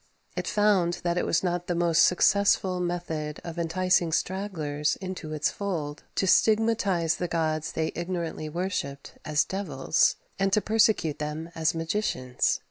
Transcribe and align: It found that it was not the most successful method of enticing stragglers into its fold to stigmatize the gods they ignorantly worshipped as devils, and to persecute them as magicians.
It 0.35 0.47
found 0.47 0.93
that 1.03 1.19
it 1.19 1.27
was 1.27 1.43
not 1.43 1.67
the 1.67 1.75
most 1.75 2.03
successful 2.03 2.79
method 2.79 3.39
of 3.43 3.59
enticing 3.59 4.11
stragglers 4.11 4.95
into 4.95 5.31
its 5.31 5.51
fold 5.51 6.01
to 6.15 6.25
stigmatize 6.25 7.17
the 7.17 7.27
gods 7.27 7.73
they 7.73 7.91
ignorantly 7.93 8.49
worshipped 8.49 9.13
as 9.25 9.43
devils, 9.45 10.15
and 10.39 10.51
to 10.53 10.59
persecute 10.59 11.19
them 11.19 11.51
as 11.53 11.75
magicians. 11.75 12.59